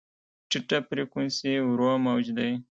[0.49, 2.51] ټیټه فریکونسي ورو موج دی.